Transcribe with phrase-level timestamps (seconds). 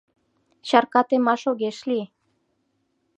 [0.67, 2.05] Чарка темаш огеш лий.